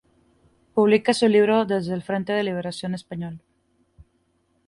Publica 0.73 1.13
su 1.13 1.27
libro 1.27 1.63
"Desde 1.65 1.93
el 1.93 2.01
frente 2.01 2.33
de 2.33 2.41
liberación 2.41 2.95
español"". 2.95 3.39